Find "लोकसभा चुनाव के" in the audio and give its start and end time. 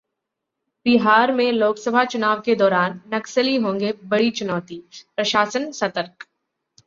1.51-2.55